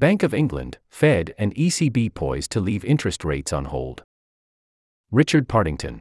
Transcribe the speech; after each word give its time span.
Bank 0.00 0.22
of 0.22 0.32
England, 0.32 0.78
Fed, 0.88 1.34
and 1.36 1.54
ECB 1.56 2.14
poised 2.14 2.50
to 2.52 2.60
leave 2.60 2.86
interest 2.86 3.22
rates 3.22 3.52
on 3.52 3.66
hold. 3.66 4.02
Richard 5.10 5.46
Partington. 5.46 6.00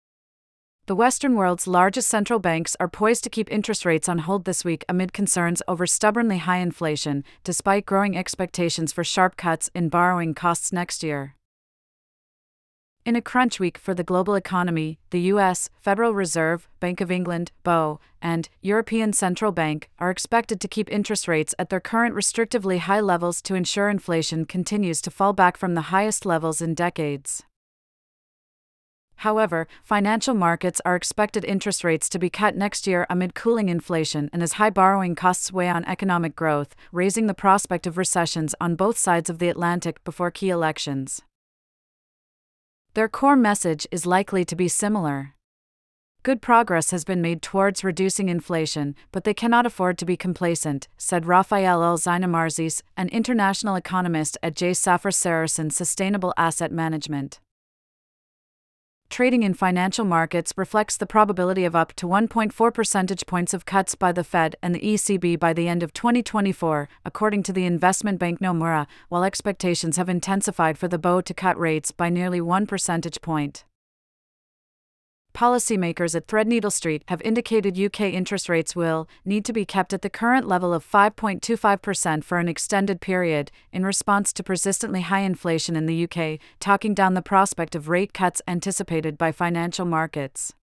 The 0.85 0.95
Western 0.95 1.35
world's 1.35 1.67
largest 1.67 2.07
central 2.07 2.39
banks 2.39 2.77
are 2.79 2.88
poised 2.88 3.25
to 3.25 3.29
keep 3.29 3.51
interest 3.51 3.83
rates 3.83 4.07
on 4.07 4.20
hold 4.20 4.46
this 4.46 4.63
week 4.63 4.85
amid 4.88 5.12
concerns 5.12 5.62
over 5.67 5.85
stubbornly 5.85 6.38
high 6.38 6.59
inflation, 6.59 7.25
despite 7.43 7.85
growing 7.85 8.15
expectations 8.15 8.93
for 8.93 9.04
sharp 9.04 9.35
cuts 9.35 9.70
in 9.75 9.90
borrowing 9.90 10.34
costs 10.34 10.72
next 10.72 11.04
year. 11.04 11.36
In 13.06 13.16
a 13.16 13.22
crunch 13.22 13.60
week 13.60 13.78
for 13.78 13.94
the 13.94 14.04
global 14.04 14.36
economy, 14.36 14.99
the 15.12 15.22
US, 15.34 15.70
Federal 15.81 16.13
Reserve, 16.13 16.68
Bank 16.80 16.99
of 16.99 17.09
England, 17.09 17.52
BOE, 17.63 17.99
and 18.22 18.49
European 18.62 19.13
Central 19.13 19.54
Bank 19.54 19.90
are 19.99 20.12
expected 20.12 20.59
to 20.59 20.68
keep 20.68 20.91
interest 20.91 21.27
rates 21.27 21.55
at 21.58 21.70
their 21.70 21.80
current 21.80 22.13
restrictively 22.13 22.77
high 22.77 22.99
levels 22.99 23.41
to 23.44 23.55
ensure 23.55 23.90
inflation 23.90 24.45
continues 24.45 25.02
to 25.02 25.12
fall 25.12 25.31
back 25.31 25.55
from 25.55 25.76
the 25.76 25.90
highest 25.93 26.26
levels 26.26 26.62
in 26.62 26.73
decades. 26.73 27.43
However, 29.16 29.68
financial 29.84 30.34
markets 30.34 30.81
are 30.85 30.95
expected 30.95 31.43
interest 31.43 31.84
rates 31.84 32.09
to 32.09 32.20
be 32.20 32.29
cut 32.29 32.55
next 32.55 32.85
year 32.85 33.05
amid 33.09 33.34
cooling 33.34 33.70
inflation 33.70 34.29
and 34.31 34.43
as 34.43 34.54
high 34.54 34.70
borrowing 34.70 35.16
costs 35.16 35.52
weigh 35.52 35.70
on 35.70 35.84
economic 35.85 36.35
growth, 36.35 36.76
raising 36.91 37.27
the 37.27 37.34
prospect 37.34 37.88
of 37.88 37.98
recessions 37.98 38.55
on 38.62 38.76
both 38.76 38.98
sides 38.98 39.29
of 39.29 39.40
the 39.40 39.49
Atlantic 39.49 40.04
before 40.04 40.31
key 40.31 40.49
elections. 40.49 41.21
Their 42.99 43.08
core 43.08 43.38
message 43.38 43.88
is 43.91 44.05
likely 44.05 44.44
to 44.44 44.58
be 44.58 44.67
similar. 44.67 45.34
Good 46.21 46.41
progress 46.41 46.91
has 46.91 47.05
been 47.05 47.21
made 47.21 47.41
towards 47.41 47.81
reducing 47.81 48.27
inflation, 48.27 48.94
but 49.13 49.23
they 49.23 49.34
cannot 49.34 49.66
afford 49.66 49.98
to 49.99 50.05
be 50.05 50.17
complacent, 50.17 50.90
said 50.98 51.26
Raphael 51.26 51.80
Olszyna-Marzys, 51.80 52.81
an 52.98 53.07
international 53.07 53.77
economist 53.77 54.38
at 54.43 54.54
J. 54.54 54.71
Safra 54.71 55.13
Sarasin 55.13 55.71
Sustainable 55.71 56.34
Asset 56.35 56.73
Management 56.73 57.40
trading 59.10 59.43
in 59.43 59.54
financial 59.54 60.05
markets 60.05 60.54
reflects 60.55 60.96
the 60.98 61.05
probability 61.05 61.65
of 61.65 61.76
up 61.76 61.93
to 61.93 62.07
1.4 62.07 62.74
percentage 62.74 63.26
points 63.26 63.54
of 63.54 63.66
cuts 63.66 63.96
by 63.96 64.12
the 64.12 64.24
Fed 64.24 64.56
and 64.62 64.74
the 64.74 64.80
ECB 64.80 65.40
by 65.40 65.54
the 65.54 65.68
end 65.68 65.84
of 65.84 65.94
2024, 65.94 66.88
according 67.04 67.44
to 67.44 67.54
the 67.54 67.66
investment 67.66 68.20
bank 68.20 68.40
Nomura, 68.40 68.88
while 69.10 69.24
expectations 69.24 69.98
have 69.98 70.10
intensified 70.10 70.78
for 70.78 70.88
the 70.88 71.00
BOE 71.00 71.22
to 71.22 71.34
cut 71.34 71.60
rates 71.60 71.92
by 71.92 72.10
nearly 72.10 72.40
1 72.40 72.66
percentage 72.66 73.22
point. 73.22 73.66
Policymakers 75.34 76.16
at 76.16 76.28
Threadneedle 76.28 76.72
Street 76.72 77.04
have 77.08 77.22
indicated 77.22 77.80
UK 77.80 78.02
interest 78.02 78.50
rates 78.50 78.76
will 78.76 79.08
need 79.24 79.46
to 79.46 79.54
be 79.54 79.66
kept 79.66 79.94
at 79.94 80.02
the 80.02 80.10
current 80.10 80.48
level 80.48 80.74
of 80.74 80.86
5.25% 80.90 82.24
for 82.24 82.38
an 82.40 82.50
extended 82.50 83.00
period, 83.00 83.52
in 83.72 83.86
response 83.86 84.34
to 84.34 84.44
persistently 84.44 85.02
high 85.02 85.22
inflation 85.22 85.76
in 85.76 85.86
the 85.86 86.04
UK, 86.04 86.40
talking 86.60 86.94
down 86.94 87.14
the 87.14 87.22
prospect 87.22 87.76
of 87.76 87.90
rate 87.90 88.14
cuts 88.14 88.42
anticipated 88.48 89.18
by 89.18 89.32
financial 89.32 89.86
markets. 89.86 90.54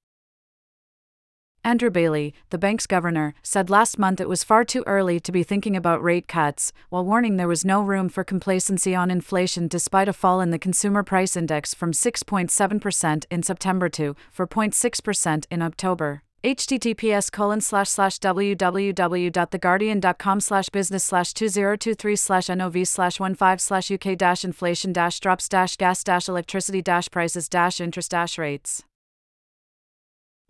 Andrew 1.67 1.91
Bailey, 1.91 2.33
the 2.51 2.59
bank's 2.59 2.87
governor, 2.87 3.35
said 3.43 3.69
last 3.69 3.99
month 3.99 4.21
it 4.21 4.29
was 4.29 4.45
far 4.45 4.65
too 4.65 4.85
early 4.87 5.19
to 5.19 5.33
be 5.33 5.43
thinking 5.43 5.75
about 5.75 6.01
rate 6.01 6.29
cuts, 6.29 6.73
while 6.91 7.05
warning 7.05 7.39
there 7.39 7.49
was 7.49 7.65
no 7.65 7.83
room 7.83 8.09
for 8.09 8.23
complacency 8.23 8.95
on 8.95 9.11
inflation 9.11 9.67
despite 9.67 10.09
a 10.09 10.13
fall 10.13 10.41
in 10.41 10.53
the 10.53 10.61
consumer 10.61 11.03
price 11.03 11.37
index 11.37 11.75
from 11.75 11.91
6.7% 11.91 13.25
in 13.33 13.43
September 13.43 13.89
to 13.89 14.15
4.6% 14.33 15.47
in 15.51 15.61
October. 15.61 16.23
Https 16.45 17.33
colon 17.33 17.61
slash 17.61 17.89
slash 17.89 18.21
www.theguardian.com 18.21 20.41
slash 20.41 20.69
business 20.69 21.03
slash 21.03 21.35
2023 21.35 22.15
slash 22.15 22.49
nov 22.49 22.77
slash 22.85 23.19
15 23.19 23.59
slash 23.59 23.91
uk 23.91 24.17
dash 24.17 24.45
inflation 24.45 24.93
dash 24.93 25.19
drops 25.19 25.49
dash 25.49 25.77
gas 25.77 26.05
dash 26.05 26.29
electricity 26.29 26.81
dash 26.81 27.11
prices 27.11 27.49
dash 27.49 27.81
interest 27.81 28.13
dash 28.13 28.39
rates 28.39 28.85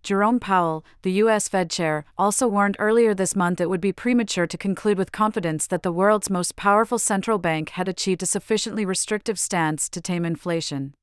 Jerome 0.06 0.38
Powell, 0.38 0.84
the 1.03 1.10
U.S. 1.25 1.48
Fed 1.48 1.69
chair, 1.69 2.04
also 2.16 2.47
warned 2.47 2.76
earlier 2.78 3.12
this 3.12 3.34
month 3.34 3.60
it 3.60 3.69
would 3.69 3.81
be 3.81 3.92
premature 3.92 4.47
to 4.47 4.56
conclude 4.56 4.98
with 4.98 5.10
confidence 5.10 5.66
that 5.66 5.82
the 5.82 5.91
world's 5.91 6.31
most 6.31 6.54
powerful 6.54 6.97
central 6.97 7.38
bank 7.38 7.70
had 7.70 7.88
achieved 7.88 8.22
a 8.22 8.26
sufficiently 8.26 8.84
restrictive 8.84 9.36
stance 9.36 9.88
to 9.88 10.00
tame 10.00 10.25
inflation. 10.25 10.94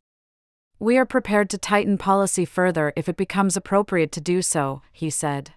We 0.79 0.97
are 0.97 1.05
prepared 1.05 1.50
to 1.50 1.57
tighten 1.57 1.97
policy 1.97 2.45
further 2.45 2.94
if 2.95 3.09
it 3.09 3.17
becomes 3.17 3.57
appropriate 3.57 4.13
to 4.13 4.22
do 4.22 4.41
so, 4.41 4.83
he 4.94 5.09
said. 5.09 5.51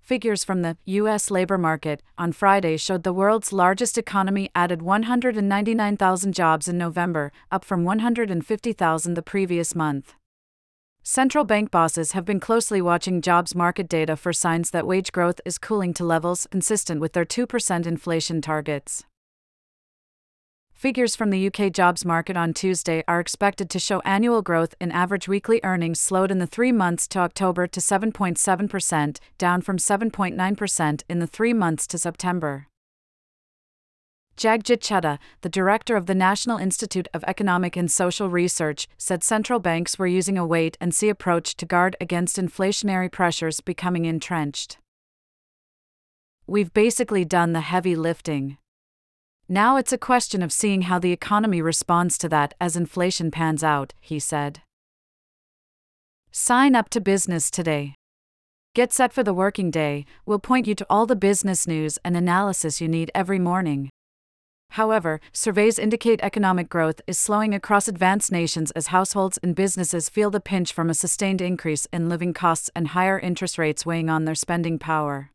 Figures 0.00 0.44
from 0.44 0.62
the 0.62 0.76
U.S. 0.84 1.32
labor 1.32 1.58
market 1.58 2.00
on 2.16 2.30
Friday 2.30 2.76
showed 2.76 3.02
the 3.02 3.12
world's 3.12 3.52
largest 3.52 3.98
economy 3.98 4.50
added 4.54 4.82
199,000 4.82 6.32
jobs 6.32 6.68
in 6.68 6.78
November, 6.78 7.32
up 7.50 7.64
from 7.64 7.82
150,000 7.82 9.14
the 9.14 9.22
previous 9.22 9.74
month. 9.74 10.14
Central 11.04 11.44
bank 11.44 11.72
bosses 11.72 12.12
have 12.12 12.24
been 12.24 12.38
closely 12.38 12.80
watching 12.80 13.20
jobs 13.20 13.56
market 13.56 13.88
data 13.88 14.16
for 14.16 14.32
signs 14.32 14.70
that 14.70 14.86
wage 14.86 15.10
growth 15.10 15.40
is 15.44 15.58
cooling 15.58 15.92
to 15.92 16.04
levels 16.04 16.46
consistent 16.52 17.00
with 17.00 17.12
their 17.12 17.24
2% 17.24 17.86
inflation 17.86 18.40
targets. 18.40 19.02
Figures 20.72 21.16
from 21.16 21.30
the 21.30 21.48
UK 21.48 21.72
jobs 21.72 22.04
market 22.04 22.36
on 22.36 22.54
Tuesday 22.54 23.02
are 23.08 23.18
expected 23.18 23.68
to 23.70 23.80
show 23.80 23.98
annual 24.04 24.42
growth 24.42 24.76
in 24.80 24.92
average 24.92 25.26
weekly 25.26 25.60
earnings 25.64 25.98
slowed 25.98 26.30
in 26.30 26.38
the 26.38 26.46
three 26.46 26.72
months 26.72 27.08
to 27.08 27.18
October 27.18 27.66
to 27.66 27.80
7.7%, 27.80 29.18
down 29.38 29.60
from 29.60 29.78
7.9% 29.78 31.02
in 31.08 31.18
the 31.18 31.26
three 31.26 31.52
months 31.52 31.88
to 31.88 31.98
September. 31.98 32.68
Jagjit 34.36 34.80
Chadha, 34.80 35.18
the 35.42 35.48
director 35.48 35.94
of 35.94 36.06
the 36.06 36.14
National 36.14 36.58
Institute 36.58 37.06
of 37.12 37.22
Economic 37.24 37.76
and 37.76 37.90
Social 37.90 38.28
Research, 38.30 38.88
said 38.96 39.22
central 39.22 39.58
banks 39.58 39.98
were 39.98 40.06
using 40.06 40.38
a 40.38 40.46
wait 40.46 40.78
and 40.80 40.94
see 40.94 41.08
approach 41.08 41.56
to 41.56 41.66
guard 41.66 41.96
against 42.00 42.38
inflationary 42.38 43.12
pressures 43.12 43.60
becoming 43.60 44.04
entrenched. 44.04 44.78
We've 46.46 46.72
basically 46.72 47.24
done 47.24 47.52
the 47.52 47.60
heavy 47.60 47.94
lifting. 47.94 48.56
Now 49.48 49.76
it's 49.76 49.92
a 49.92 49.98
question 49.98 50.42
of 50.42 50.52
seeing 50.52 50.82
how 50.82 50.98
the 50.98 51.12
economy 51.12 51.60
responds 51.60 52.16
to 52.18 52.28
that 52.30 52.54
as 52.60 52.74
inflation 52.74 53.30
pans 53.30 53.62
out, 53.62 53.92
he 54.00 54.18
said. 54.18 54.62
Sign 56.30 56.74
up 56.74 56.88
to 56.90 57.00
business 57.00 57.50
today. 57.50 57.94
Get 58.74 58.92
set 58.92 59.12
for 59.12 59.22
the 59.22 59.34
working 59.34 59.70
day, 59.70 60.06
we'll 60.24 60.38
point 60.38 60.66
you 60.66 60.74
to 60.76 60.86
all 60.88 61.04
the 61.04 61.14
business 61.14 61.66
news 61.66 61.98
and 62.02 62.16
analysis 62.16 62.80
you 62.80 62.88
need 62.88 63.10
every 63.14 63.38
morning. 63.38 63.90
However, 64.72 65.20
surveys 65.34 65.78
indicate 65.78 66.20
economic 66.22 66.70
growth 66.70 67.02
is 67.06 67.18
slowing 67.18 67.54
across 67.54 67.88
advanced 67.88 68.32
nations 68.32 68.70
as 68.70 68.86
households 68.86 69.38
and 69.42 69.54
businesses 69.54 70.08
feel 70.08 70.30
the 70.30 70.40
pinch 70.40 70.72
from 70.72 70.88
a 70.88 70.94
sustained 70.94 71.42
increase 71.42 71.86
in 71.92 72.08
living 72.08 72.32
costs 72.32 72.70
and 72.74 72.88
higher 72.88 73.18
interest 73.18 73.58
rates 73.58 73.84
weighing 73.84 74.08
on 74.08 74.24
their 74.24 74.34
spending 74.34 74.78
power. 74.78 75.30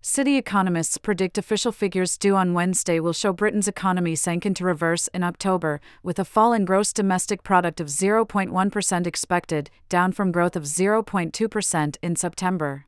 City 0.00 0.36
economists 0.36 0.98
predict 0.98 1.36
official 1.36 1.72
figures 1.72 2.16
due 2.16 2.36
on 2.36 2.54
Wednesday 2.54 3.00
will 3.00 3.12
show 3.12 3.32
Britain's 3.32 3.66
economy 3.66 4.14
sank 4.14 4.46
into 4.46 4.62
reverse 4.62 5.08
in 5.08 5.24
October, 5.24 5.80
with 6.00 6.20
a 6.20 6.24
fall 6.24 6.52
in 6.52 6.64
gross 6.64 6.92
domestic 6.92 7.42
product 7.42 7.80
of 7.80 7.88
0.1% 7.88 9.06
expected, 9.06 9.68
down 9.88 10.12
from 10.12 10.30
growth 10.30 10.54
of 10.54 10.62
0.2% 10.62 11.96
in 12.02 12.14
September. 12.14 12.86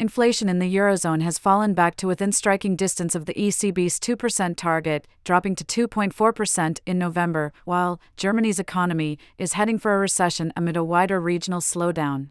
Inflation 0.00 0.48
in 0.48 0.60
the 0.60 0.76
Eurozone 0.76 1.22
has 1.22 1.40
fallen 1.40 1.74
back 1.74 1.96
to 1.96 2.06
within 2.06 2.30
striking 2.30 2.76
distance 2.76 3.16
of 3.16 3.26
the 3.26 3.34
ECB's 3.34 3.98
2% 3.98 4.56
target, 4.56 5.08
dropping 5.24 5.56
to 5.56 5.88
2.4% 5.88 6.78
in 6.86 6.98
November, 6.98 7.52
while 7.64 8.00
Germany's 8.16 8.60
economy 8.60 9.18
is 9.38 9.54
heading 9.54 9.76
for 9.76 9.92
a 9.92 9.98
recession 9.98 10.52
amid 10.56 10.76
a 10.76 10.84
wider 10.84 11.20
regional 11.20 11.60
slowdown. 11.60 12.28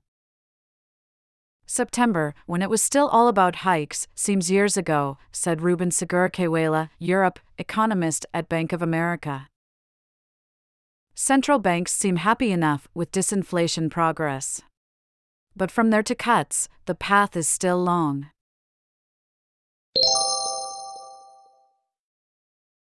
September, 1.65 2.33
when 2.45 2.61
it 2.61 2.69
was 2.69 2.81
still 2.81 3.09
all 3.09 3.27
about 3.27 3.57
hikes, 3.57 4.07
seems 4.15 4.49
years 4.49 4.77
ago, 4.77 5.17
said 5.33 5.61
Ruben 5.61 5.91
Segura-Cayuela, 5.91 6.89
Europe 6.99 7.37
economist 7.57 8.25
at 8.33 8.47
Bank 8.47 8.71
of 8.71 8.81
America. 8.81 9.49
Central 11.13 11.59
banks 11.59 11.91
seem 11.91 12.15
happy 12.15 12.53
enough 12.53 12.87
with 12.93 13.11
disinflation 13.11 13.91
progress 13.91 14.61
but 15.57 15.71
from 15.71 15.89
there 15.89 16.03
to 16.03 16.15
cuts, 16.15 16.69
the 16.85 16.95
path 16.95 17.35
is 17.35 17.47
still 17.49 17.83
long. 17.83 18.27